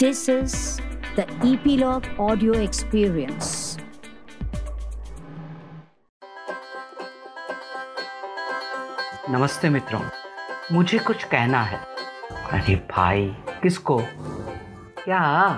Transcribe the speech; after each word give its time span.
This 0.00 0.28
is 0.28 0.80
the 1.16 1.24
Epilogue 1.42 2.04
Audio 2.18 2.52
Experience. 2.52 3.78
नमस्ते 9.30 9.68
मित्रों, 9.68 10.00
मुझे 10.72 10.98
कुछ 10.98 11.24
कहना 11.24 11.62
है। 11.62 11.78
अरे 12.52 12.74
भाई, 12.90 13.26
किसको? 13.62 13.98
क्या? 15.04 15.52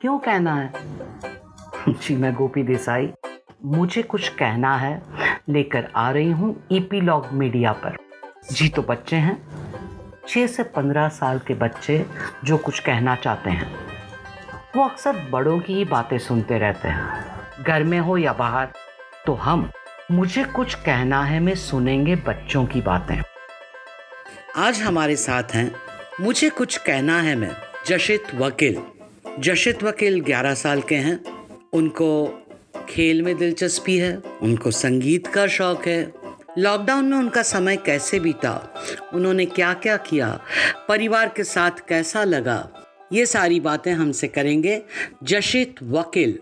क्यों 0.00 0.18
कहना 0.18 0.54
है? 0.54 0.72
जी, 1.88 2.16
मैं 2.16 2.34
गोपी 2.34 2.62
देसाई। 2.62 3.12
मुझे 3.64 4.02
कुछ 4.02 4.28
कहना 4.28 4.76
है, 4.76 5.02
लेकर 5.48 5.92
आ 5.96 6.10
रही 6.10 6.30
हूँ 6.30 6.68
ईपीलॉग 6.72 7.26
मीडिया 7.32 7.72
पर। 7.72 7.96
जी 8.52 8.68
तो 8.68 8.82
बच्चे 8.82 9.16
हैं 9.16 9.63
छः 10.28 10.46
से 10.46 10.62
पंद्रह 10.62 11.08
साल 11.08 11.38
के 11.38 11.54
बच्चे 11.54 12.06
जो 12.44 12.56
कुछ 12.56 12.78
कहना 12.78 13.16
चाहते 13.16 13.50
हैं। 13.50 13.76
वो 14.76 14.88
अक्सर 14.88 15.16
बड़ों 15.16 15.60
की 15.60 15.74
ही 15.74 15.84
बातें 15.84 16.18
सुनते 16.18 16.58
रहते 16.58 16.88
हैं। 16.88 17.24
घर 17.62 17.82
में 17.82 17.98
हो 17.98 18.16
या 18.16 18.32
बाहर 18.32 18.68
तो 19.26 19.34
हम 19.34 19.70
मुझे 20.10 20.44
कुछ 20.44 20.74
कहना 20.74 21.24
है, 21.24 21.40
में 21.40 21.54
सुनेंगे 21.54 22.16
बच्चों 22.16 22.66
की 22.66 22.80
बातें। 22.80 23.22
आज 24.56 24.80
हमारे 24.80 25.16
साथ 25.16 25.42
हैं, 25.42 25.74
मुझे 26.20 26.50
कुछ 26.50 26.76
कहना 26.76 27.20
है 27.20 27.36
मैं। 27.36 27.50
जशित 27.86 28.24
वकील। 28.34 28.82
जशित 29.38 29.82
वकील 29.82 30.20
11 30.20 30.54
साल 30.54 30.82
के 30.82 30.94
हैं। 30.94 31.20
उनको 31.72 32.42
खेल 32.88 33.22
में 33.22 33.36
दिलचस्पी 33.36 33.98
है, 33.98 34.16
उनको 34.42 34.70
संगीत 34.70 35.26
का 35.26 35.46
शौक 35.46 35.86
है 35.86 36.23
लॉकडाउन 36.58 37.04
में 37.04 37.18
उनका 37.18 37.42
समय 37.42 37.76
कैसे 37.76 38.20
बीता? 38.20 38.74
उन्होंने 39.12 39.46
क्या 39.46 39.74
क्या? 39.74 39.96
किया 39.96 40.40
परिवार 40.88 41.28
के 41.28 41.44
साथ 41.44 41.70
कैसा 41.88 42.24
लगा? 42.24 42.68
ये 43.12 43.26
सारी 43.26 43.60
बातें 43.60 43.92
हमसे 43.92 44.28
करेंगे 44.28 44.82
जशित 45.22 45.74
वकील। 45.82 46.38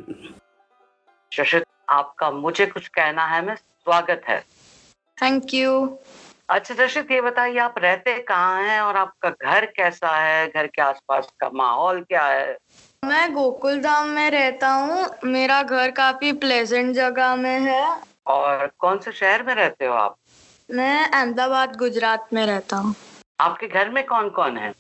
जशित 1.33 1.65
आपका 1.89 2.31
मुझे 2.31 2.67
कुछ 2.67 2.89
कहना 2.89 3.27
है 3.27 3.47
मैं 3.47 3.55
स्वागत 3.55 4.23
है। 4.29 4.41
थैंक 5.23 5.55
यू 5.55 5.99
अच्छा 6.51 6.75
जशित 6.75 7.11
ये 7.11 7.21
बताइए 7.21 7.59
आप 7.59 7.75
रहते 7.79 8.19
कहाँ 8.19 8.63
हैं 8.63 8.81
और 8.81 8.97
आपका 8.97 9.31
घर 9.31 9.67
कैसा 9.67 10.17
है? 10.17 10.49
घर 10.49 10.67
के 10.67 10.83
आसपास 10.83 11.29
का 11.41 11.51
माहौल 11.55 12.01
क्या 12.01 12.27
है? 12.27 12.57
मैं 13.05 13.33
गोकुल 13.33 13.81
धाम 13.81 14.09
में 14.09 14.31
रहता 14.31 14.69
हूँ। 14.69 15.09
मेरा 15.25 15.63
घर 15.63 15.91
काफ़ी 15.91 16.33
प्लेजेंट 16.33 16.95
जगह 16.95 17.37
में 17.37 17.61
है। 17.61 18.12
और 18.27 18.67
कौन 18.79 18.99
से 18.99 19.13
शहर 19.13 19.43
में 19.43 19.55
रहते 19.55 19.87
हो 19.87 19.95
आप? 19.95 20.17
मैं 20.71 21.07
अहमदाबाद 21.11 21.77
गुजरात 21.77 22.29
में 22.33 22.47
रहता 22.47 22.77
हूँ। 22.77 22.95
आपके 23.41 23.69
घर 23.69 23.91
में 23.91 24.07
कौन 24.07 24.29
कौन 24.31 24.57
है? 24.57 24.73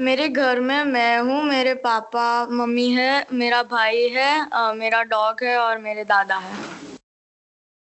मेरे 0.00 0.28
घर 0.28 0.60
में 0.60 0.84
मैं 0.84 1.18
हूँ 1.18 1.42
मेरे 1.44 1.74
पापा 1.74 2.46
मम्मी 2.46 2.88
है 2.90 3.26
मेरा 3.32 3.62
भाई 3.62 4.08
है 4.08 4.50
अ, 4.50 4.72
मेरा 4.72 5.02
डॉग 5.02 5.42
है 5.42 5.58
और 5.58 5.78
मेरे 5.78 6.04
दादा 6.04 6.36
है। 6.36 6.54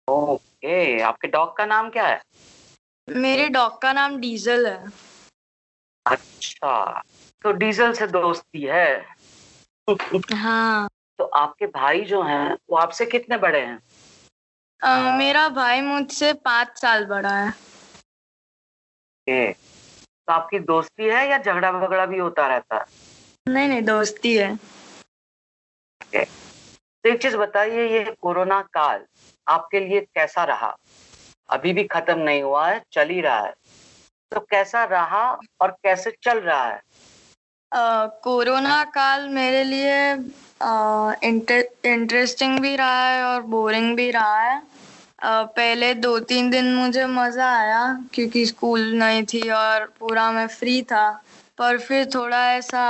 ओके 0.08 1.00
आपके 1.00 1.28
डॉग 1.28 1.56
का 1.56 1.66
नाम 1.66 1.90
क्या 1.90 2.06
है? 2.06 2.20
मेरे 3.08 3.48
डॉग 3.48 3.80
का 3.82 3.92
नाम 3.92 4.16
डीजल 4.18 4.66
है। 4.66 4.90
अच्छा 6.06 7.02
तो 7.42 7.52
डीजल 7.52 7.92
से 7.92 8.06
दोस्ती 8.06 8.62
है। 8.62 9.06
हाँ। 10.34 10.88
तो 11.18 11.24
आपके 11.24 11.66
भाई 11.66 12.00
जो 12.00 12.22
हैं 12.22 12.56
वो 12.70 12.76
आपसे 12.76 13.06
कितने 13.06 13.36
बड़े 13.36 13.60
हैं? 13.60 13.78
मेरा 14.84 15.48
भाई 15.48 15.80
मुझसे 15.80 16.32
पाँच 16.32 16.80
साल 16.80 17.06
बड़ा 17.06 17.30
है। 17.30 17.48
ओके। 17.48 19.52
तो 19.52 20.32
आपकी 20.32 20.58
दोस्ती 20.58 21.04
है 21.04 21.30
या 21.30 21.38
झगड़ा 21.38 21.70
वगड़ा 21.70 22.06
भी 22.06 22.18
होता 22.18 22.46
रहता 22.46 22.76
है? 22.76 22.84
नहीं 23.48 23.68
नहीं 23.68 23.82
दोस्ती 23.82 24.36
है। 24.36 24.58
तो 27.04 27.08
एक 27.08 27.22
चीज़ 27.22 27.36
बताइए 27.36 27.88
ये 27.88 28.16
कोरोना 28.20 28.62
काल 28.62 29.04
आपके 29.48 29.80
लिए 29.80 30.00
कैसा 30.00 30.44
रहा? 30.44 30.76
अभी 31.50 31.72
भी 31.72 31.84
खत्म 31.84 32.18
नहीं 32.18 32.42
हुआ 32.42 32.68
है 32.68 32.82
चल 32.92 33.08
ही 33.08 33.20
रहा 33.20 33.40
है। 33.40 33.54
तो 34.32 34.40
कैसा 34.40 34.84
रहा 34.84 35.40
और 35.60 35.70
कैसे 35.70 36.16
चल 36.22 36.40
रहा 36.40 36.64
है? 36.64 36.80
कोरोना 38.22 38.84
काल 38.84 39.28
मेरे 39.28 39.64
लिए 39.64 40.12
इंटरेस्टिंग 41.28 42.58
भी 42.58 42.76
रहा 42.76 43.08
है 43.08 43.24
और 43.24 43.42
बोरिंग 43.42 43.96
भी 43.96 44.10
रहा 44.10 44.40
है। 44.40 44.71
पहले 45.24 45.92
दो 45.94 46.18
तीन 46.28 46.50
दिन 46.50 46.72
मुझे 46.74 47.04
मज़ा 47.06 47.50
आया 47.58 47.82
क्योंकि 48.14 48.44
स्कूल 48.46 48.80
नहीं 48.98 49.22
थी 49.32 49.48
और 49.50 49.84
पूरा 50.00 50.30
मैं 50.32 50.46
फ्री 50.48 50.80
था। 50.82 51.10
पर 51.58 51.78
फिर 51.78 52.04
थोड़ा 52.14 52.42
ऐसा 52.52 52.84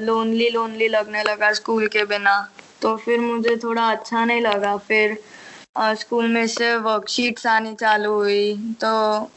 लोनली 0.00 0.48
लोनली 0.50 0.88
लगने 0.88 1.22
लगा 1.22 1.52
स्कूल 1.52 1.86
के 1.88 2.04
बिना। 2.04 2.36
तो 2.82 2.96
फिर 2.96 3.20
मुझे 3.20 3.56
थोड़ा 3.64 3.88
अच्छा 3.90 4.24
नहीं 4.24 4.40
लगा। 4.40 4.76
फिर 4.88 5.18
स्कूल 6.00 6.28
में 6.32 6.46
से 6.46 6.74
वर्कशीट्स 6.76 7.46
आनी 7.46 7.74
चालू 7.80 8.12
हुई। 8.12 8.74
तो 8.84 8.92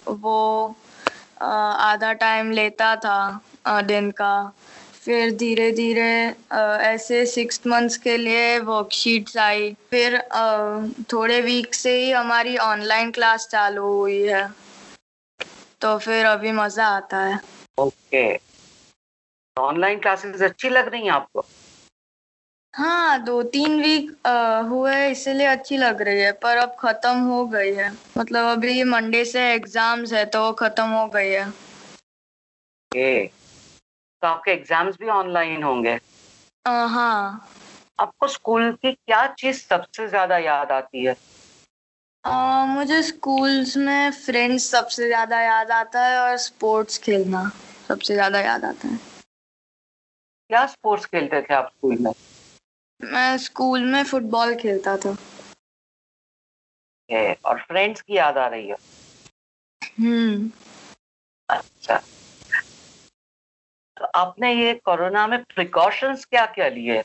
वो 0.09 0.75
आधा 1.41 2.11
टाइम 2.13 2.51
लेता 2.51 2.95
था 2.95 3.81
दिन 3.87 4.09
का। 4.11 4.33
फिर 5.09 5.31
धीरे 5.35 5.71
धीरे 5.71 6.09
ऐसे 6.53 7.25
सिक्स 7.25 7.61
मंथ्स 7.67 7.95
के 7.97 8.15
लिए 8.17 8.57
वर्कशीट्स 8.61 9.37
आई। 9.37 9.71
फिर 9.89 10.17
थोड़े 11.13 11.39
वीक 11.41 11.73
से 11.75 11.95
ही 11.95 12.11
हमारी 12.11 12.57
ऑनलाइन 12.63 13.11
क्लास 13.11 13.47
चालू 13.51 13.85
हुई 13.85 14.21
है। 14.23 14.43
तो 15.81 15.97
फिर 15.97 16.25
अभी 16.25 16.51
मज़ा 16.51 16.87
आता 16.87 17.17
है। 17.17 17.39
ओके 17.77 18.21
ऑनलाइन 19.57 19.99
क्लासेस 19.99 20.41
अच्छी 20.41 20.69
लग 20.69 20.87
रही 20.87 21.01
हैं 21.01 21.11
आपको? 21.11 21.45
हाँ 22.73 23.23
दो 23.23 23.41
तीन 23.49 23.81
वीक 23.81 24.11
हुए 24.69 25.07
इसलिए 25.09 25.47
अच्छी 25.47 25.77
लग 25.77 26.01
रही 26.01 26.19
है 26.19 26.31
पर 26.43 26.57
अब 26.57 26.75
खत्म 26.79 27.17
हो 27.21 27.45
गई 27.47 27.73
है। 27.73 27.91
मतलब 28.17 28.51
अभी 28.51 28.83
मंडे 28.85 29.25
से 29.25 29.49
एग्ज़ाम्स 29.53 30.13
है 30.13 30.23
तो 30.27 30.43
वो 30.43 30.51
खत्म 30.61 30.87
हो 30.89 31.05
गई 31.09 31.29
है। 31.29 31.47
ओके 31.49 33.38
तो 34.22 34.28
आपके 34.28 34.52
एग्ज़ाम्स 34.52 34.96
भी 35.00 35.07
ऑनलाइन 35.07 35.63
होंगे? 35.63 36.00
हाँ। 36.68 37.47
आपको 38.00 38.28
स्कूल 38.28 38.72
की 38.72 38.91
क्या 38.91 39.28
चीज़ 39.28 39.57
सबसे 39.57 40.07
ज़्यादा 40.07 40.38
याद 40.38 40.72
आती 40.72 41.06
है? 41.06 41.16
अ, 42.24 42.66
मुझे 42.66 43.03
स्कूल्स 43.03 43.78
में 43.78 44.12
फ्रेंड्स 44.12 44.69
सबसे 44.72 45.07
ज़्यादा 45.07 45.41
याद 45.41 45.72
आता 45.72 46.06
है 46.06 46.19
और 46.19 46.38
स्पोर्ट्स 46.38 46.97
खेलना 46.97 47.52
सबसे 47.88 48.13
ज़्यादा 48.13 48.40
याद 48.40 48.66
आता 48.66 48.88
है। 48.88 48.97
क्या 50.50 50.66
स्पोर्ट्स 50.66 51.06
खेलते 51.06 51.41
थे 51.41 51.53
आप 51.53 51.72
स्कूल 51.78 51.97
में? 51.97 52.12
मैं 53.03 53.38
स्कूल 53.38 53.81
में 53.81 54.03
फुटबॉल 54.03 54.56
खेलता 54.56 54.97
था। 54.97 55.16
और 57.46 57.59
फ्रेंड्स 57.59 58.01
की 58.01 58.18
याद 58.18 58.38
आ 58.38 58.47
रही 58.47 58.68
है? 58.68 58.75
हम्म। 60.00 60.51
अच्छा। 61.50 62.01
तो 63.99 64.05
आपने 64.05 64.53
ये 64.53 64.73
कोरोना 64.73 65.27
में 65.27 65.43
प्रिकॉशंस 65.43 66.25
क्या 66.25 66.45
क्या 66.45 66.67
लिए? 66.67 67.03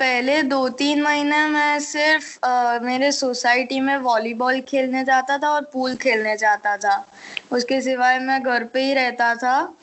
पहले 0.00 0.42
दो 0.42 0.68
तीन 0.68 1.02
महीने 1.02 1.46
मैं 1.46 1.80
सिर्फ़ 1.80 2.38
अ, 2.46 2.78
मेरे 2.82 3.12
सोसाइटी 3.12 3.80
में 3.80 3.96
वॉलीबॉल 3.96 4.60
खेलने 4.60 5.04
जाता 5.04 5.38
था 5.38 5.50
और 5.50 5.70
पूल 5.72 5.96
खेलने 5.96 6.36
जाता 6.36 6.76
था। 6.76 7.06
उसके 7.52 7.80
सिवाय 7.80 8.18
मैं 8.18 8.42
घर 8.42 8.64
पे 8.64 8.80
ही 8.80 8.94
रहता 8.94 9.34
था। 9.34 9.74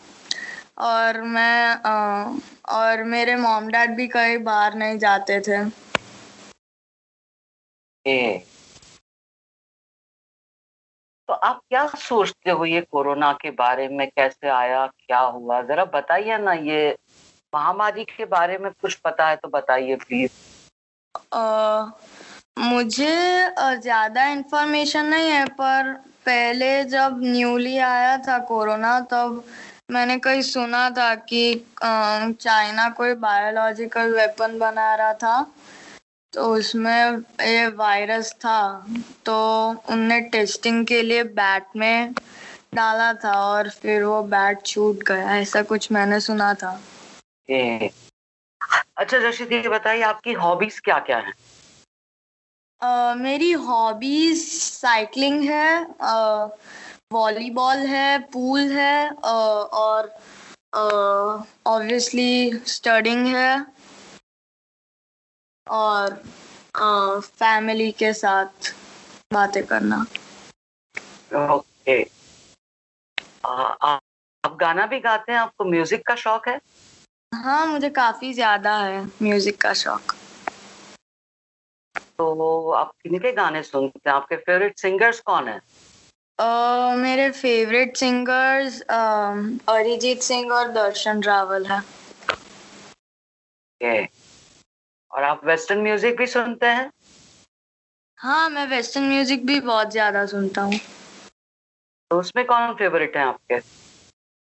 और 0.77 1.21
मैं 1.21 1.75
अ, 1.75 1.93
और 2.69 3.03
मेरे 3.03 3.35
मॉम 3.35 3.67
डैड 3.67 3.95
भी 3.95 4.07
कहीं 4.07 4.37
बाहर 4.37 4.73
नहीं 4.73 4.97
जाते 4.97 5.39
थे। 5.39 5.65
ओके। 8.05 8.60
तो 11.31 11.35
आप 11.47 11.59
क्या 11.69 11.85
सोचते 11.87 12.51
हो 12.51 12.65
ये 12.65 12.79
कोरोना 12.91 13.31
के 13.41 13.49
बारे 13.59 13.87
में? 13.87 14.07
कैसे 14.07 14.49
आया? 14.49 14.85
क्या 14.87 15.19
हुआ? 15.19 15.61
जरा 15.63 15.85
बताइए 15.93 16.37
ना, 16.37 16.53
ये 16.53 16.97
महामारी 17.53 18.03
के 18.05 18.25
बारे 18.33 18.57
में 18.57 18.71
कुछ 18.71 18.95
पता 19.05 19.27
है 19.27 19.35
तो 19.35 19.47
बताइए 19.49 19.95
प्लीज़। 19.95 20.31
मुझे 22.59 23.15
ज़्यादा 23.79 24.25
इंफॉर्मेशन 24.27 25.05
नहीं 25.05 25.29
है, 25.29 25.45
पर 25.45 25.93
पहले 26.25 26.83
जब 26.91 27.19
न्यूली 27.23 27.77
आया 27.77 28.17
था 28.27 28.37
कोरोना, 28.51 28.99
तब 28.99 29.43
मैंने 29.91 30.17
कहीं 30.19 30.41
सुना 30.41 30.89
था 30.89 31.13
कि 31.15 31.43
चाइना 31.83 32.89
कोई 32.97 33.13
बायोलॉजिकल 33.23 34.13
वेपन 34.15 34.59
बना 34.59 34.93
रहा 34.95 35.13
था। 35.13 35.39
तो 36.33 36.45
उसमें 36.55 37.17
ये 37.45 37.67
वायरस 37.67 38.31
था 38.35 38.57
तो 39.25 39.35
उनने 39.89 40.19
टेस्टिंग 40.29 40.85
के 40.85 41.01
लिए 41.01 41.23
बैट 41.39 41.65
में 41.75 42.13
डाला 42.75 43.11
था 43.13 43.33
और 43.43 43.69
फिर 43.69 44.03
वो 44.03 44.21
बैट 44.23 44.65
छूट 44.65 45.03
गया 45.03 45.35
ऐसा 45.37 45.61
कुछ 45.63 45.91
मैंने 45.91 46.19
सुना 46.19 46.53
था 46.53 46.71
ओके। 46.71 47.87
अच्छा 48.97 49.19
जशित 49.19 49.51
ये 49.51 49.69
बताइए 49.69 50.01
आपकी 50.01 50.33
हॉबीज 50.33 50.79
क्या 50.79 50.99
क्या 50.99 51.17
है 51.17 51.33
अ, 52.81 53.13
मेरी 53.17 53.51
हॉबीज 53.51 54.41
साइकिलिंग 54.61 55.43
है 55.49 55.83
वॉलीबॉल 57.13 57.77
है 57.87 58.17
पूल 58.33 58.71
है 58.71 59.07
अ, 59.09 59.33
और 59.83 60.13
ऑब्वियसली 61.67 62.51
स्टडिंग 62.67 63.25
है 63.27 63.65
और 65.67 66.21
फैमिली 67.21 67.91
के 67.91 68.13
साथ 68.13 68.73
बातें 69.33 69.63
करना। 69.67 70.05
ओके 71.55 72.01
आप 73.45 74.55
गाना 74.59 74.85
भी 74.85 74.99
गाते 74.99 75.31
हैं? 75.31 75.39
आपको 75.39 75.65
म्यूज़िक 75.65 76.05
का 76.07 76.15
शौक 76.15 76.47
है? 76.47 76.59
हाँ 77.31 77.65
मुझे 77.67 77.89
काफ़ी 77.89 78.33
ज़्यादा 78.33 78.77
है 78.77 79.03
म्यूज़िक 79.21 79.61
का 79.61 79.73
शौक। 79.73 80.15
तो 82.17 82.71
आप 82.71 82.91
किनके 83.03 83.31
गाने 83.33 83.63
सुनते 83.63 84.09
हैं? 84.09 84.15
आपके 84.15 84.35
फेवरेट 84.37 84.79
सिंगर्स 84.79 85.19
कौन 85.25 85.47
है? 85.47 85.59
uh, 86.39 86.95
मेरे 86.97 87.29
फेवरेट 87.31 87.97
सिंगर्स 87.97 88.81
अरिजीत 88.81 90.21
सिंह 90.23 90.51
और 90.53 90.71
दर्शन 90.71 91.21
रावल 91.23 91.65
है। 91.65 91.81
Okay. 93.81 94.01
और 95.13 95.23
आप 95.23 95.45
वेस्टर्न 95.45 95.81
म्यूज़िक 95.81 96.17
भी 96.17 96.25
सुनते 96.27 96.65
हैं? 96.65 96.89
हाँ 98.19 98.49
मैं 98.49 98.65
वेस्टर्न 98.67 99.05
म्यूज़िक 99.07 99.45
भी 99.45 99.59
बहुत 99.59 99.91
ज़्यादा 99.91 100.25
सुनता 100.25 100.61
हूँ। 100.61 100.79
तो 102.11 102.19
उसमें 102.19 102.45
कौन 102.45 102.73
फेवरेट 102.73 103.17
है 103.17 103.23
आपके? 103.23 103.59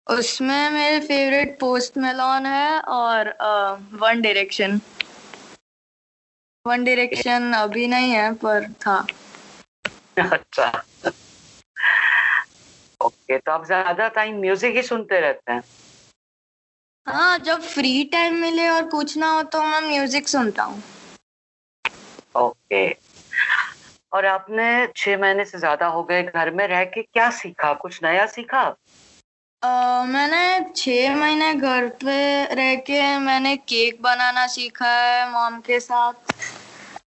उसमें 0.07 0.69
मेरे 0.69 0.99
फेवरेट 0.99 1.57
पोस्ट 1.59 1.97
मेलॉन 1.97 2.45
है 2.45 2.79
और 2.79 3.27
वन 3.93 4.21
डायरेक्शन 4.21 4.79
वन 6.65 6.83
डायरेक्शन 6.83 7.51
अभी 7.53 7.87
नहीं 7.87 8.11
है 8.11 8.33
पर 8.35 8.71
था। 8.81 8.95
अच्छा। 10.19 10.71
ओके 13.01 13.37
तो 13.37 13.51
आप 13.51 13.65
ज़्यादा 13.65 14.07
टाइम 14.07 14.39
म्यूज़िक 14.39 14.75
ही 14.75 14.81
सुनते 14.83 15.19
रहते 15.19 15.51
हैं। 15.51 15.61
हाँ 17.07 17.37
जब 17.37 17.61
फ्री 17.61 18.03
टाइम 18.03 18.35
मिले 18.41 18.67
और 18.69 18.87
कुछ 18.89 19.17
ना 19.17 19.31
हो 19.33 19.41
तो 19.43 19.61
मैं 19.63 19.81
म्यूज़िक 19.81 20.27
सुनता 20.27 20.63
हूँ। 20.63 20.81
ओके 22.35 22.89
और 24.13 24.25
आपने 24.25 24.65
छह 24.95 25.17
महीने 25.17 25.45
से 25.45 25.59
ज़्यादा 25.59 25.87
हो 25.87 26.03
गए 26.03 26.23
घर 26.23 26.51
में 26.51 26.67
रह 26.67 26.83
के 26.83 27.01
क्या 27.01 27.29
सीखा? 27.31 27.73
कुछ 27.73 27.99
नया 28.03 28.25
सीखा? 28.25 28.63
Uh, 29.63 30.05
मैंने 30.07 30.71
छह 30.75 31.15
महीने 31.15 31.53
घर 31.53 31.87
पे 32.03 32.45
रह 32.55 32.75
के 32.75 33.17
मैंने 33.19 33.55
केक 33.57 34.01
बनाना 34.01 34.45
सीखा 34.47 34.91
है 34.91 35.31
मॉम 35.31 35.59
के 35.59 35.79
साथ 35.79 36.33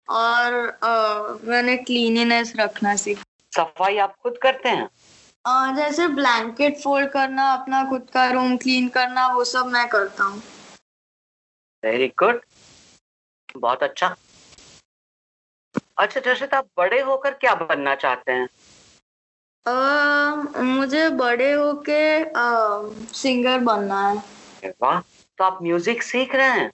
और 0.10 0.56
uh, 0.84 1.48
मैंने 1.50 1.78
क्लीनिनेस 1.78 2.54
रखना 2.60 2.96
सीखा। 2.96 3.24
सफ़ाई 3.54 3.98
आप 3.98 4.16
खुद 4.24 4.38
करते 4.42 4.70
हैं? 4.70 4.90
Uh, 5.46 5.76
जैसे 5.76 6.08
ब्लैंकेट 6.08 6.78
फोल्ड 6.78 7.10
करना 7.10 7.52
अपना 7.54 7.84
खुद 7.90 8.08
का 8.14 8.30
रूम 8.32 8.56
क्लीन 8.58 8.88
करना 8.90 9.28
वो 9.28 9.44
सब 9.44 9.66
मैं 9.66 9.88
करता 9.90 10.24
हूँ। 10.24 10.42
वेरी 11.84 12.08
गुड 12.20 12.42
बहुत 13.58 13.84
अच्छा। 13.84 14.16
अच्छा 15.98 16.20
जैसे 16.20 16.46
आप 16.56 16.68
बड़े 16.78 17.00
होकर 17.02 17.34
क्या 17.34 17.54
बनना 17.56 17.96
चाहते 17.96 18.32
हैं? 18.32 18.48
uh, 19.66 20.62
मुझे 20.64 21.10
बड़े 21.10 21.52
होके 21.52 22.02
सिंगर 23.14 23.60
बनना 23.60 24.08
है। 24.08 24.74
वाह 24.82 25.00
तो 25.38 25.44
आप 25.44 25.60
म्यूज़िक 25.64 26.04
सीख 26.04 26.36
रहे 26.36 26.48
हैं? 26.50 26.70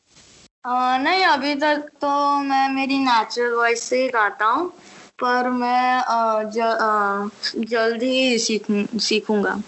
uh, 0.68 0.98
नहीं 1.04 1.24
अभी 1.26 1.56
तक 1.56 1.90
तो 2.02 2.10
मैं 2.44 2.68
मेरी 2.70 2.98
नेचुरल 3.00 3.56
वॉइस 3.56 3.84
से 3.84 4.02
ही 4.04 4.10
गाता 4.10 4.46
हूँ। 4.46 4.72
पर 5.20 5.50
मैं 5.50 6.04
ज, 6.46 7.32
जल्द 7.58 8.04
ही 8.04 8.40
सीख 8.40 8.66
सीखूँगा। 9.02 9.62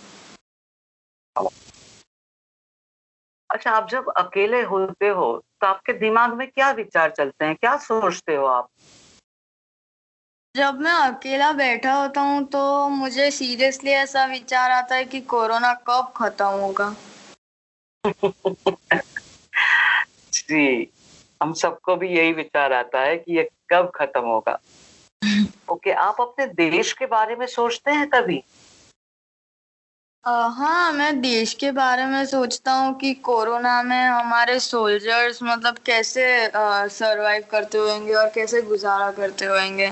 अच्छा 3.50 3.72
आप 3.72 3.90
जब 3.90 4.10
अकेले 4.18 4.62
होते 4.62 5.08
हो 5.08 5.44
तो 5.62 5.68
आपके 5.68 5.94
दिमाग 5.94 6.34
में 6.34 6.48
क्या 6.48 6.72
विचार 6.72 7.12
चलते 7.12 7.46
हैं? 7.46 7.56
क्या 7.56 7.78
सोचते 7.78 8.36
हो 8.36 8.46
आप? 8.46 8.68
जब 10.56 10.80
मैं 10.80 10.92
अकेला 10.92 11.52
बैठा 11.54 11.94
होता 11.94 12.22
हूँ 12.22 12.44
तो 12.46 12.90
मुझे 12.90 13.32
सीरियसली 13.32 13.92
ऐसा 13.92 14.26
विचार 14.26 14.72
आता 14.72 14.96
है 14.96 15.06
कि 15.06 15.22
कोरोना 15.22 15.74
कब 15.74 16.14
खत्म 16.16 16.46
होगा। 16.46 16.96
जी 20.34 20.92
हम 21.44 21.54
सबको 21.54 21.96
भी 21.96 22.08
यही 22.18 22.34
विचार 22.34 22.74
आता 22.74 23.00
है 23.00 23.18
कि 23.18 23.38
ये 23.38 23.50
कब 23.70 23.92
खत्म 23.96 24.22
होगा। 24.22 24.60
ओके 25.78 25.92
आप 25.92 26.22
अपने 26.22 26.46
देश 26.48 26.94
के 26.94 27.06
बारे 27.06 27.36
में 27.36 27.48
सोचते 27.48 27.92
हैं 27.92 28.10
कभी 28.10 28.44
Uh, 30.28 30.50
हाँ 30.54 30.92
मैं 30.92 31.22
देश 31.22 31.54
के 31.54 31.72
बारे 31.72 32.06
में 32.06 32.26
सोचता 32.26 32.72
हूँ 32.72 32.94
कि 33.00 33.14
कोरोना 33.14 33.84
में 33.84 34.04
हमारे 34.04 34.60
सोल्जर्स 34.60 35.40
मतलब 35.44 35.78
कैसे 35.78 36.52
सरवाइव 36.90 37.44
uh, 37.44 37.50
करते 37.50 37.78
होंगे 37.78 38.14
और 38.14 38.30
कैसे 38.30 38.62
गुजारा 38.62 39.12
करते 39.12 39.46
होंगे। 39.46 39.90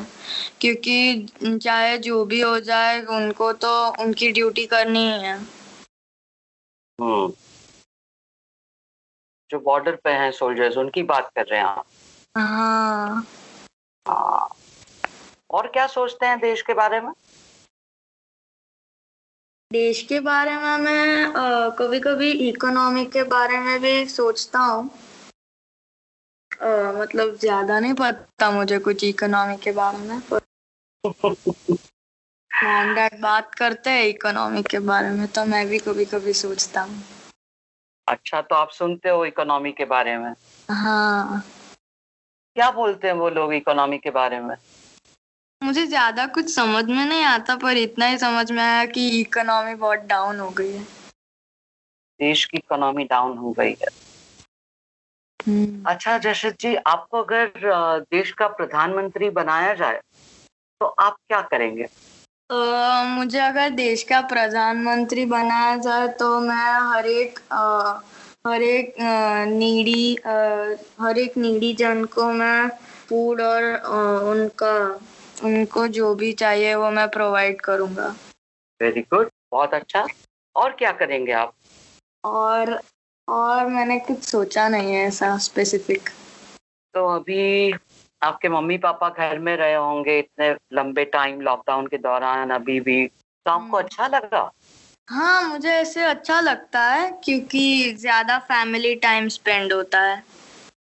क्योंकि 0.62 1.28
चाहे 1.44 1.98
जो 1.98 2.26
भी 2.26 2.42
हो 2.42 2.60
जाए 2.60 3.02
उनको 3.02 3.54
तो 3.54 3.72
उनकी 4.04 4.32
ड्यूटी 4.32 4.66
करनी 4.66 5.00
ही 5.00 5.22
है। 5.22 5.38
हम्म। 7.02 7.34
जो 9.50 9.60
बॉर्डर 9.60 9.96
पे 9.96 10.10
हैं 10.10 10.32
सोल्जर्स 10.32 10.78
उनकी 10.78 11.04
बात 11.04 11.32
कर 11.36 11.46
रहे 11.46 11.60
हैं 11.60 11.68
आप? 11.68 11.86
हाँ। 12.38 13.28
हाँ। 14.08 14.50
और 15.50 15.68
क्या 15.68 15.86
सोचते 15.88 16.26
हैं 16.26 16.40
देश 16.40 16.62
के 16.62 16.74
बारे 16.74 17.00
में? 17.02 17.12
देश 19.72 20.02
के 20.10 20.20
बारे 20.20 20.56
में 20.58 20.78
मैं 20.78 21.32
कभी 21.80 22.00
कभी 22.00 22.32
इकोनॉमी 22.50 23.06
के 23.14 23.24
बारे 23.32 23.60
में 23.60 23.80
भी 23.82 24.06
सोचता 24.10 24.60
हूँ। 24.60 24.84
मतलब 27.00 27.36
ज़्यादा 27.42 27.80
नहीं 27.80 27.94
पता 27.94 28.50
मुझे 28.52 28.78
कुछ 28.80 29.04
इकोनॉमी 29.04 29.58
के 29.64 29.72
बारे 29.72 29.98
में। 29.98 30.22
मॉम 32.52 32.94
डैड 32.96 33.20
बात 33.22 33.54
करते 33.56 33.90
हैं 33.90 34.04
इकोनॉमी 34.06 34.64
के 34.64 34.80
बारे 34.90 35.10
में 35.10 35.28
तो 35.28 35.46
मैं 35.46 35.66
भी 35.68 35.80
कभी 35.80 36.06
कभी 36.06 36.34
सोचता 36.34 36.82
हूँ। 36.82 37.02
अच्छा 38.08 38.42
तो 38.42 38.56
आप 38.56 38.70
सुनते 38.72 39.10
हो 39.10 39.26
इकोनॉमी 39.26 39.72
के 39.72 39.86
बारे 39.86 40.18
में? 40.18 40.34
हाँ। 40.70 41.44
क्या 42.56 42.70
बोलते 42.72 43.08
हैं 43.08 43.16
वो 43.16 43.30
लोग 43.30 43.54
इकोनॉमी 43.54 43.98
के 43.98 44.12
बारे 44.12 44.40
में? 44.40 44.56
मुझे 45.66 45.86
ज़्यादा 45.88 46.26
कुछ 46.36 46.54
समझ 46.56 46.84
में 46.86 47.06
नहीं 47.06 47.24
आता 47.26 47.56
पर 47.58 47.78
इतना 47.78 48.06
ही 48.06 48.18
समझ 48.18 48.52
में 48.52 48.64
आया 48.64 48.86
कि 48.86 49.08
इकोनॉमी 49.22 49.76
बहुत 49.76 50.00
डाउन 50.08 50.40
हो 50.40 50.50
गई 50.50 50.72
है। 50.72 50.86
देश 52.20 52.44
की 52.46 52.58
इकोनॉमी 52.58 53.04
डाउन 53.04 53.38
हो 53.38 53.52
गई 53.52 53.76
है। 53.82 53.88
अच्छा 55.86 56.18
जैसे 56.18 56.50
जी 56.52 56.74
आपको 56.88 57.22
अगर 57.24 57.52
देश 58.12 58.32
का 58.32 58.48
प्रधानमंत्री 58.58 59.30
बनाया 59.32 59.74
जाए 59.74 60.00
तो 60.82 60.86
आप 60.86 61.18
क्या 61.28 61.42
करेंगे? 61.52 61.88
uh, 62.50 63.06
मुझे 63.08 63.40
अगर 63.40 63.70
देश 63.70 64.04
का 64.04 64.22
प्रधानमंत्री 64.28 65.26
बनाया 65.26 65.76
जाए 65.78 66.08
तो 66.20 66.40
मैं 66.40 66.72
हर 66.92 67.06
एक 67.08 67.40
हर 68.48 68.62
एक 68.64 68.96
नीडी 69.50 70.18
हर 71.02 71.18
एक 71.18 71.38
नीडी 71.38 71.74
जन 71.74 72.04
को 72.16 72.32
मैं 72.34 72.68
फ़ूड 73.10 73.42
और 73.42 73.64
उनका 74.26 74.74
उनको 75.46 75.88
जो 75.90 76.14
भी 76.16 76.32
चाहिए 76.34 76.76
वो 76.76 76.90
मैं 76.92 77.08
प्रोवाइड 77.10 77.62
करूँगा। 77.62 78.08
वेरी 78.82 79.02
गुड 79.14 79.30
बहुत 79.52 79.74
अच्छा। 79.74 80.06
और 80.56 80.72
क्या 80.72 80.92
करेंगे 80.92 81.32
आप? 81.34 81.54
और 82.24 82.80
और 83.28 83.66
मैंने 83.68 83.98
कुछ 84.00 84.24
सोचा 84.24 84.68
नहीं 84.70 84.94
है 84.94 85.06
ऐसा 85.08 85.38
स्पेसिफिक 85.38 86.10
तो 86.96 87.06
अभी 87.10 87.74
आपके 88.22 88.50
मम्मी 88.50 88.78
पापा 88.78 89.10
घर 89.10 89.40
में 89.40 89.56
रहे 89.58 89.74
होंगे 89.74 90.18
इतने 90.20 90.50
लंबे 90.74 91.06
टाइम 91.06 91.42
लॉकडाउन 91.42 91.88
के 91.88 91.98
दौरान 91.98 92.50
अभी 92.50 92.80
भी। 92.80 93.06
तो 93.08 93.52
आपको 93.52 93.78
अच्छा 93.78 94.08
लगा? 94.08 94.50
हाँ 95.08 95.48
मुझे 95.50 95.70
ऐसे 95.70 96.04
अच्छा 96.04 96.40
लगता 96.42 96.84
है 96.84 97.10
क्योंकि 97.24 97.92
ज़्यादा 97.94 98.38
फैमिली 98.48 98.94
टाइम 98.96 99.28
स्पेंड 99.28 99.74
होता 99.74 100.02
है। 100.02 100.24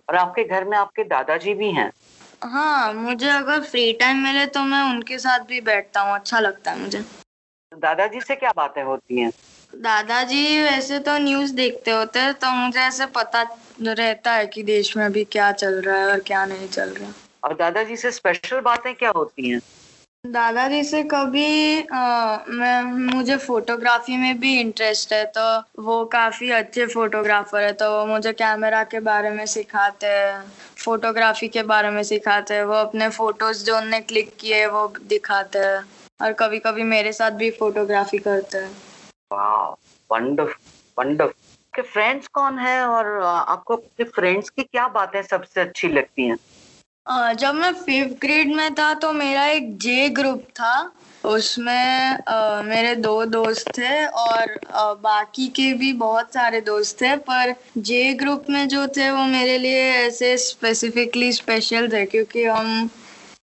और 0.08 0.16
आपके 0.16 0.44
घर 0.44 0.64
में 0.64 0.76
आपके 0.78 1.04
दादाजी 1.04 1.54
भी 1.54 1.70
हैं? 1.72 1.90
हाँ 2.46 2.92
मुझे 2.94 3.28
अगर 3.28 3.60
फ्री 3.60 3.92
टाइम 3.92 4.16
मिले 4.16 4.46
तो 4.46 4.60
मैं 4.60 4.82
उनके 4.82 5.18
साथ 5.18 5.38
भी 5.38 5.60
बैठता 5.60 6.00
हूँ 6.00 6.14
अच्छा 6.14 6.40
लगता 6.40 6.70
है 6.70 6.78
मुझे। 6.78 7.04
दादाजी 7.72 8.20
से 8.20 8.36
क्या 8.36 8.50
बातें 8.56 8.82
होती 8.82 9.20
हैं? 9.20 9.30
दादाजी 9.82 10.62
वैसे 10.62 10.98
तो 10.98 11.18
न्यूज़ 11.18 11.54
देखते 11.54 11.90
होते 11.90 12.18
हैं 12.18 12.34
तो 12.34 12.50
मुझे 12.50 12.80
ऐसे 12.80 13.06
पता 13.06 13.42
रहता 13.80 14.32
है 14.32 14.46
कि 14.46 14.62
देश 14.62 14.96
में 14.96 15.04
अभी 15.04 15.24
क्या 15.24 15.52
चल 15.52 15.80
रहा 15.80 15.98
है 15.98 16.06
और 16.06 16.20
क्या 16.20 16.44
नहीं 16.46 16.68
चल 16.68 16.90
रहा। 16.90 17.12
और 17.42 17.54
दादाजी 17.54 17.96
से 17.96 18.10
स्पेशल 18.10 18.60
बातें 18.60 18.94
क्या 18.94 19.10
होती 19.10 19.50
हैं? 19.50 19.60
दादाजी 20.32 20.84
से 20.84 21.02
कभी 21.02 21.80
आ, 21.82 22.36
मैं 22.48 22.82
मुझे 22.82 23.36
फोटोग्राफी 23.36 24.16
में 24.16 24.40
भी 24.40 24.60
इंटरेस्ट 24.60 25.12
है 25.12 25.24
तो 25.24 25.58
वो 25.82 26.04
काफ़ी 26.04 26.50
अच्छे 26.50 26.86
फोटोग्राफर 26.86 27.62
है 27.62 27.72
तो 27.72 27.98
वो 27.98 28.06
मुझे 28.06 28.32
कैमरा 28.32 28.84
के 28.84 29.00
बारे 29.00 29.30
में 29.30 29.46
सिखाते 29.46 30.06
हैं 30.06 30.52
फोटोग्राफी 30.84 31.48
के 31.48 31.62
बारे 31.62 31.90
में 31.90 32.02
सिखाते 32.02 32.54
हैं 32.54 32.64
वो 32.64 32.74
अपने 32.74 33.08
फ़ोटोज़ 33.08 33.64
जो 33.64 33.76
उनने 33.76 34.00
क्लिक 34.00 34.36
किए 34.40 34.66
वो 34.66 34.92
दिखाते 35.02 35.58
हैं 35.58 35.84
और 36.22 36.32
कभी 36.32 36.58
कभी 36.58 36.82
मेरे 36.82 37.12
साथ 37.12 37.30
भी 37.30 37.50
फोटोग्राफी 37.50 38.18
करते 38.18 38.58
हैं। 38.58 38.76
फ्रेंड्स 41.82 42.28
कौन 42.28 42.58
है 42.58 42.86
और 42.86 43.22
आपको 43.22 43.76
अपने 43.76 44.04
फ्रेंड्स 44.04 44.50
की 44.50 44.62
क्या 44.62 44.88
बातें 44.88 45.22
सबसे 45.22 45.60
अच्छी 45.60 45.88
लगती 45.88 46.26
हैं? 46.26 46.36
जब 47.10 47.54
मैं 47.54 47.72
फिफ्थ 47.72 48.16
ग्रेड 48.20 48.54
में 48.54 48.74
था 48.74 48.92
तो 48.94 49.12
मेरा 49.12 49.46
एक 49.46 49.76
जे 49.78 50.08
ग्रुप 50.08 50.44
था। 50.50 50.92
उसमें 51.24 52.10
अ, 52.10 52.62
मेरे 52.62 52.94
दो 52.96 53.24
दोस्त 53.24 53.78
थे 53.78 54.06
और 54.06 54.48
अ, 54.50 54.94
बाकी 54.94 55.46
के 55.48 55.72
भी 55.72 55.92
बहुत 55.92 56.34
सारे 56.34 56.60
दोस्त 56.60 57.00
थे 57.02 57.16
पर 57.16 57.54
जे 57.78 58.12
ग्रुप 58.14 58.44
में 58.50 58.68
जो 58.68 58.86
थे 58.86 59.10
वो 59.10 59.24
मेरे 59.24 59.58
लिए 59.58 59.82
ऐसे 59.92 60.36
स्पेसिफिकली 60.38 61.32
स्पेशल 61.32 61.88
थे 61.92 62.04
क्योंकि 62.06 62.44
हम 62.44 62.88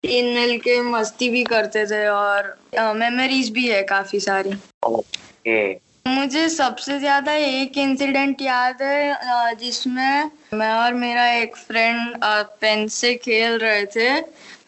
तीन 0.03 0.35
मिल 0.35 0.59
के 0.59 0.81
मस्ती 0.81 1.29
भी 1.29 1.45
करते 1.45 1.87
थे 1.87 2.07
और 2.07 2.57
मेमोरीज 2.79 3.51
भी 3.51 3.69
है 3.69 3.83
काफ़ी 3.83 4.21
सारी। 4.21 4.53
ओके 4.87 5.86
मुझे 6.07 6.49
सबसे 6.49 6.99
ज़्यादा 6.99 7.33
एक 7.33 7.79
इंसिडेंट 7.79 8.43
याद 8.43 8.83
है 8.83 9.55
जिसमें 9.55 10.31
मैं 10.55 10.73
और 10.73 10.95
मेरा 10.95 11.27
एक 11.33 11.57
फ्रेंड 11.57 12.17
पेन 12.61 12.89
से 12.89 13.15
खेल 13.15 13.59
रहे 13.59 13.87
थे 13.87 14.21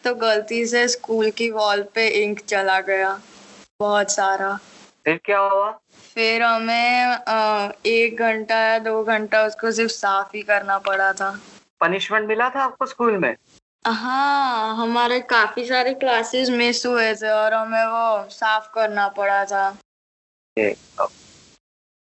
तो 0.03 0.15
गलती 0.15 0.65
से 0.65 0.87
स्कूल 0.87 1.29
की 1.31 1.49
वॉल 1.51 1.81
पे 1.95 2.07
इंक 2.23 2.39
चला 2.39 2.79
गया 2.81 3.19
बहुत 3.79 4.11
सारा। 4.11 4.59
फिर 5.05 5.19
क्या 5.25 5.39
हुआ? 5.39 5.71
फिर 6.15 6.43
हमें 6.43 7.17
एक 7.85 8.19
घंटा 8.19 8.57
या 8.57 8.79
दो 8.79 9.03
घंटा 9.03 9.43
उसको 9.45 9.71
सिर्फ़ 9.71 9.91
साफ़ 9.91 10.35
ही 10.35 10.41
करना 10.41 10.77
पड़ा 10.77 11.13
था। 11.13 11.39
पनिशमेंट 11.81 12.27
मिला 12.27 12.49
था 12.49 12.63
आपको 12.63 12.85
स्कूल 12.85 13.17
में? 13.17 13.35
हाँ 13.87 14.75
हमारे 14.75 15.19
काफ़ी 15.19 15.65
सारे 15.65 15.93
क्लासेस 15.93 16.49
मिस 16.49 16.85
हुए 16.85 17.13
थे 17.15 17.29
और 17.29 17.53
हमें 17.53 17.85
वो 17.85 18.29
साफ़ 18.29 18.69
करना 18.75 19.07
पड़ा 19.07 19.45
था। 19.45 19.77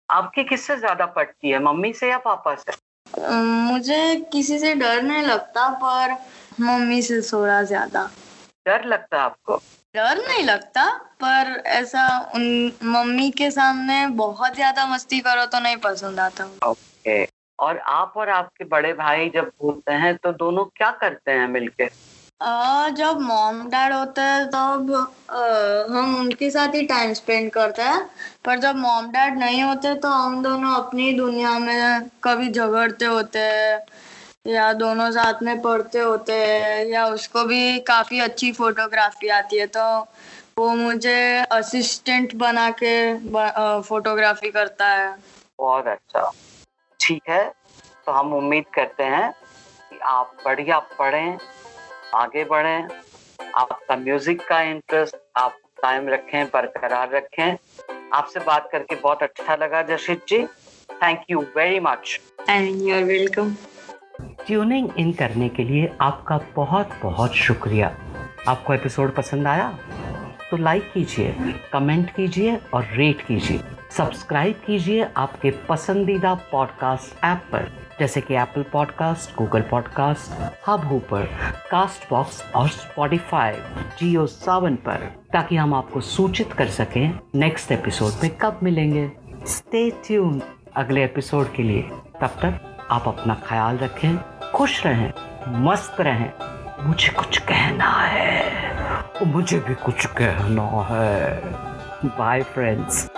आपकी 0.08 0.44
किससे 0.44 0.76
ज़्यादा 0.76 1.06
पटती 1.06 1.50
है 1.50 1.58
मम्मी 1.62 1.92
से 1.92 2.08
या 2.10 2.18
पापा 2.18 2.54
से? 2.54 2.72
मुझे 3.70 4.14
किसी 4.32 4.58
से 4.58 4.74
डर 4.74 5.02
नहीं 5.02 5.22
लगता 5.22 5.68
पर 5.82 6.16
मम्मी 6.60 7.00
से 7.02 7.20
थोड़ा 7.22 7.62
ज़्यादा। 7.62 8.04
डर 8.66 8.84
लगता 8.84 9.16
है 9.16 9.22
आपको? 9.22 9.56
डर 9.94 10.18
नहीं 10.28 10.42
लगता 10.44 10.84
पर 11.22 11.62
ऐसा 11.66 12.06
उन 12.34 12.72
मम्मी 12.84 13.30
के 13.30 13.50
सामने 13.50 14.06
बहुत 14.16 14.54
ज़्यादा 14.54 14.86
मस्ती 14.86 15.20
करो 15.20 15.44
तो 15.46 15.60
नहीं 15.60 15.76
पसंद 15.76 16.20
आता 16.20 16.48
ओके। 16.66 17.24
और 17.58 17.78
आप 17.78 18.12
और 18.16 18.28
आपके 18.28 18.64
बड़े 18.64 18.92
भाई 18.92 19.28
जब 19.34 19.50
होते 19.62 19.92
हैं 19.92 20.16
तो 20.16 20.32
दोनों 20.32 20.64
क्या 20.76 20.90
करते 20.90 21.30
हैं 21.30 21.46
मिलके? 21.48 21.84
जब 22.40 23.18
मॉम 23.20 23.60
डैड 23.68 23.92
होते 23.92 24.20
हैं, 24.20 24.46
तब 24.50 24.90
हम 25.90 26.16
उनके 26.16 26.50
साथ 26.50 26.74
ही 26.74 26.82
टाइम 26.86 27.12
स्पेंड 27.14 27.50
करते 27.52 27.82
हैं। 27.82 28.00
पर 28.44 28.58
जब 28.60 28.76
मॉम 28.76 29.06
डैड 29.10 29.38
नहीं 29.38 29.62
होते 29.62 29.94
तो 29.96 30.08
हम 30.08 30.42
दोनों 30.42 30.74
अपनी 30.74 31.12
दुनिया 31.12 31.58
में 31.58 32.08
कभी 32.24 32.50
झगड़ते 32.50 33.04
होते 33.04 33.38
हैं, 33.38 33.80
या 34.46 34.72
दोनों 34.74 35.10
साथ 35.10 35.42
में 35.42 35.60
पढ़ते 35.62 35.98
होते 35.98 36.32
हैं, 36.34 36.84
या 36.86 37.06
उसको 37.08 37.44
भी 37.44 37.78
काफ़ी 37.88 38.20
अच्छी 38.20 38.52
फोटोग्राफी 38.52 39.28
आती 39.30 39.58
है 39.58 39.66
तो 39.68 39.86
वो 40.58 40.68
मुझे 40.74 41.18
असिस्टेंट 41.52 42.34
बना 42.36 42.70
के 42.82 42.94
फोटोग्राफी 43.82 44.50
करता 44.50 44.86
है। 44.88 45.14
बहुत 45.58 45.86
अच्छा। 45.86 46.30
ठीक 47.00 47.22
है 47.28 47.44
तो 48.06 48.12
हम 48.12 48.32
उम्मीद 48.34 48.64
करते 48.74 49.04
हैं 49.04 49.30
कि 49.32 49.98
आप 50.06 50.32
बढ़िया 50.44 50.78
पढ़ें 50.98 51.38
आगे 52.14 52.44
बढ़े 52.44 52.76
आपका 53.54 53.96
म्यूज़िक 53.96 54.40
का 54.48 54.60
इंटरेस्ट 54.62 55.16
आप 55.36 55.56
कायम 55.82 56.08
रखें 56.08 56.44
बरकरार 56.46 57.10
रखें। 57.10 57.56
आपसे 58.12 58.40
बात 58.40 58.68
करके 58.72 58.94
बहुत 58.94 59.22
अच्छा 59.22 59.56
लगा 59.56 59.82
Jashit 59.82 60.24
ji. 60.28 60.42
Thank 61.02 61.24
you 61.30 61.40
very 61.56 61.80
much 61.80 62.20
and 62.50 62.82
you 62.82 62.94
are 62.94 63.04
welcome 63.04 63.54
tuning 64.46 64.88
in 64.98 65.12
करने 65.12 65.48
के 65.48 65.64
लिए 65.64 65.90
आपका 66.00 66.38
बहुत 66.56 66.90
बहुत 67.02 67.34
शुक्रिया। 67.36 67.94
आपको 68.48 68.74
एपिसोड 68.74 69.14
पसंद 69.14 69.46
आया? 69.46 69.68
तो 70.50 70.56
लाइक 70.56 70.90
कीजिए 70.92 71.54
कमेंट 71.72 72.10
कीजिए 72.10 72.56
और 72.74 72.84
रेट 72.92 73.26
कीजिए। 73.26 73.60
सब्सक्राइब 73.90 74.62
कीजिए 74.66 75.08
आपके 75.16 75.50
पसंदीदा 75.68 76.34
पॉडकास्ट 76.52 77.24
ऐप 77.24 77.42
पर। 77.52 77.85
जैसे 78.00 78.20
कि 78.20 78.34
Apple 78.34 78.62
podcast 78.62 79.36
Google 79.36 79.60
podcast 79.60 80.52
Hubhopper 80.86 81.22
Castbox 82.10 82.52
और 82.54 82.68
स्पॉटिफाई 82.68 83.52
जियो 84.00 84.26
सावन 84.26 84.76
पर, 84.76 84.96
ताकि 85.32 85.56
हम 85.56 85.74
आपको 85.74 86.00
सूचित 86.00 86.52
कर 86.52 86.68
सकें 86.68 87.18
नेक्स्ट 87.34 87.72
एपिसोड 87.72 88.12
में 88.22 88.36
कब 88.36 88.60
मिलेंगे। 88.62 89.12
स्टे 89.46 89.90
ट्यून 89.90 90.42
अगले 90.76 91.04
एपिसोड 91.04 91.52
के 91.52 91.62
लिए। 91.62 91.82
तब 92.20 92.26
तक 92.26 92.78
आप 92.90 93.08
अपना 93.08 93.34
ख्याल 93.34 93.78
रखें, 93.78 94.16
खुश 94.52 94.86
रहें, 94.86 95.12
मस्त 95.48 96.00
रहें। 96.00 96.32
मुझे 96.80 97.08
कुछ 97.08 97.38
कहना 97.38 97.90
है। 97.90 98.52
मुझे 99.26 99.58
भी 99.58 99.74
कुछ 99.74 100.06
कहना 100.06 100.86
है। 100.90 101.40
Bye 102.04 102.42
friends 102.42 103.10